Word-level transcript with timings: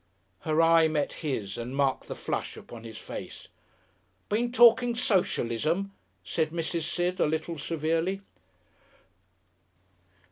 Her 0.39 0.63
eye 0.63 0.87
met 0.87 1.13
his 1.21 1.59
and 1.59 1.75
marked 1.75 2.07
the 2.07 2.15
flush 2.15 2.57
upon 2.57 2.83
his 2.85 2.97
face. 2.97 3.49
"Been 4.29 4.51
talking 4.51 4.95
Socialism?" 4.95 5.91
said 6.23 6.49
Mrs. 6.49 6.89
Sid, 6.89 7.19
a 7.19 7.27
little 7.27 7.59
severely. 7.59 8.21